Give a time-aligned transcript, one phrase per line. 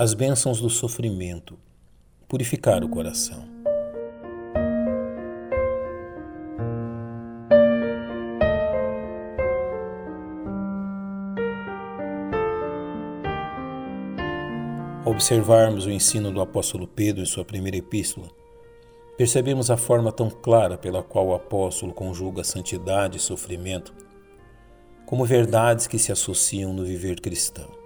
[0.00, 1.58] As bênçãos do sofrimento,
[2.28, 3.42] purificar o coração.
[15.04, 18.28] Ao observarmos o ensino do apóstolo Pedro em sua primeira epístola,
[19.16, 23.92] percebemos a forma tão clara pela qual o apóstolo conjuga santidade e sofrimento
[25.04, 27.77] como verdades que se associam no viver cristão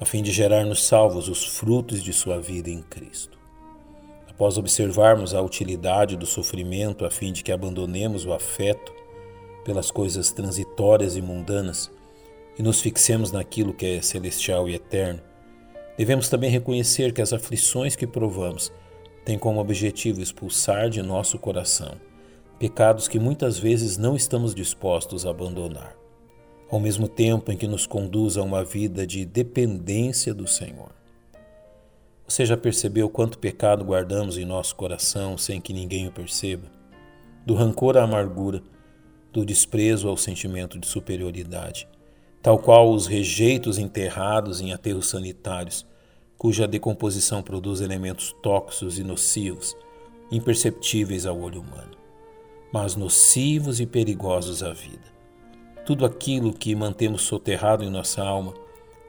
[0.00, 3.36] a fim de gerar nos salvos os frutos de sua vida em Cristo.
[4.28, 8.92] Após observarmos a utilidade do sofrimento a fim de que abandonemos o afeto
[9.64, 11.90] pelas coisas transitórias e mundanas
[12.56, 15.20] e nos fixemos naquilo que é celestial e eterno,
[15.96, 18.72] devemos também reconhecer que as aflições que provamos
[19.24, 21.96] têm como objetivo expulsar de nosso coração
[22.58, 25.96] pecados que muitas vezes não estamos dispostos a abandonar
[26.70, 30.90] ao mesmo tempo em que nos conduz a uma vida de dependência do Senhor.
[32.26, 36.70] Você já percebeu quanto pecado guardamos em nosso coração sem que ninguém o perceba?
[37.46, 38.62] Do rancor à amargura,
[39.32, 41.88] do desprezo ao sentimento de superioridade,
[42.42, 45.86] tal qual os rejeitos enterrados em aterros sanitários,
[46.36, 49.74] cuja decomposição produz elementos tóxicos e nocivos,
[50.30, 51.96] imperceptíveis ao olho humano,
[52.70, 55.17] mas nocivos e perigosos à vida.
[55.88, 58.52] Tudo aquilo que mantemos soterrado em nossa alma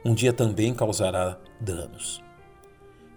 [0.02, 2.24] um dia também causará danos.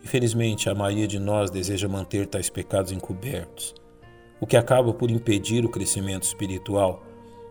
[0.03, 3.73] Infelizmente, a maioria de nós deseja manter tais pecados encobertos,
[4.42, 7.03] o que acaba por impedir o crescimento espiritual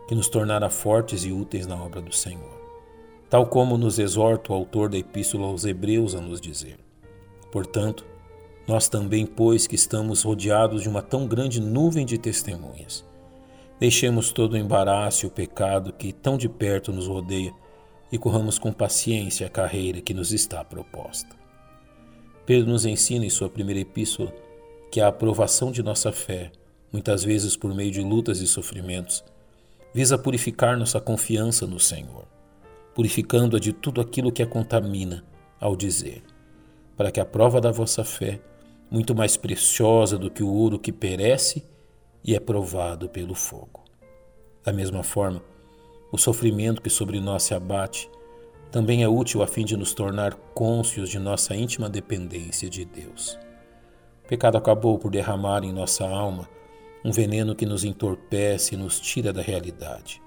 [0.07, 2.61] que nos tornará fortes e úteis na obra do Senhor.
[3.31, 6.79] Tal como nos exorta o autor da Epístola aos Hebreus a nos dizer.
[7.51, 8.05] Portanto,
[8.69, 13.03] nós também, pois que estamos rodeados de uma tão grande nuvem de testemunhas,
[13.83, 17.53] Deixemos todo o embaraço e o pecado que tão de perto nos rodeia
[18.13, 21.35] e corramos com paciência a carreira que nos está proposta.
[22.47, 24.33] Pedro nos ensina em sua primeira epístola
[24.89, 26.53] que a aprovação de nossa fé,
[26.93, 29.25] muitas vezes por meio de lutas e sofrimentos,
[29.93, 32.25] visa purificar nossa confiança no Senhor,
[32.95, 35.25] purificando-a de tudo aquilo que a contamina,
[35.61, 36.23] ao dizer:
[36.97, 38.41] para que a prova da vossa fé,
[38.89, 41.65] muito mais preciosa do que o ouro que perece,
[42.25, 43.83] e é provado pelo fogo.
[44.65, 45.43] Da mesma forma,
[46.13, 48.11] o sofrimento que sobre nós se abate
[48.71, 53.39] também é útil a fim de nos tornar cônscios de nossa íntima dependência de Deus.
[54.25, 56.49] O pecado acabou por derramar em nossa alma
[57.05, 60.23] um veneno que nos entorpece e nos tira da realidade,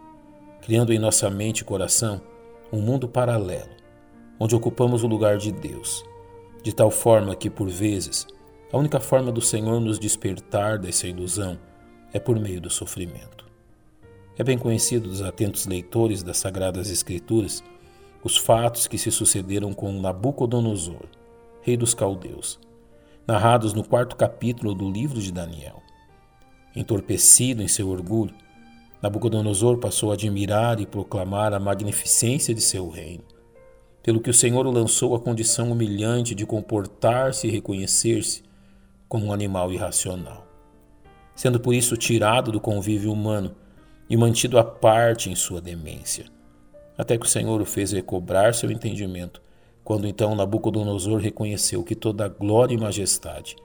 [0.61, 2.21] criando em nossa mente e coração
[2.71, 3.71] um mundo paralelo,
[4.39, 6.03] onde ocupamos o lugar de Deus,
[6.61, 8.27] de tal forma que, por vezes,
[8.71, 11.57] a única forma do Senhor nos despertar dessa ilusão
[12.15, 13.45] é por meio do sofrimento.
[14.37, 17.61] É bem conhecido dos atentos leitores das Sagradas Escrituras
[18.23, 21.07] os fatos que se sucederam com Nabucodonosor,
[21.61, 22.57] rei dos caldeus,
[23.27, 25.83] narrados no quarto capítulo do livro de Daniel.
[26.73, 28.33] Entorpecido em seu orgulho,
[29.01, 33.25] Nabucodonosor passou a admirar e proclamar a magnificência de seu reino,
[34.01, 38.41] pelo que o Senhor o lançou à condição humilhante de comportar-se e reconhecer-se
[39.09, 40.44] como um animal irracional
[41.35, 43.53] sendo por isso tirado do convívio humano
[44.09, 46.25] e mantido à parte em sua demência,
[46.97, 49.41] até que o Senhor o fez recobrar seu entendimento,
[49.83, 53.55] quando então Nabucodonosor reconheceu que toda glória e majestade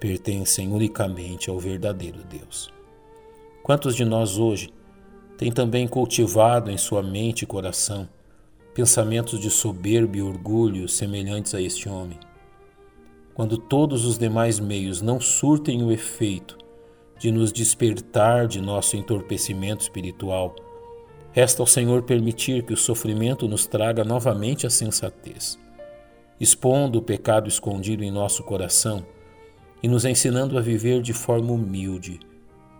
[0.00, 2.72] pertencem unicamente ao verdadeiro Deus.
[3.62, 4.72] Quantos de nós hoje
[5.36, 8.08] têm também cultivado em sua mente e coração
[8.74, 12.18] pensamentos de soberba e orgulho semelhantes a este homem?
[13.34, 16.56] Quando todos os demais meios não surtem o efeito
[17.20, 20.56] de nos despertar de nosso entorpecimento espiritual.
[21.32, 25.58] Resta ao Senhor permitir que o sofrimento nos traga novamente a sensatez,
[26.40, 29.04] expondo o pecado escondido em nosso coração
[29.82, 32.18] e nos ensinando a viver de forma humilde,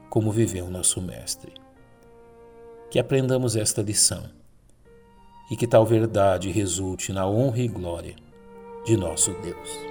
[0.08, 1.52] como viveu nosso Mestre.
[2.90, 4.24] Que aprendamos esta lição
[5.50, 8.16] e que tal verdade resulte na honra e glória
[8.86, 9.89] de nosso Deus.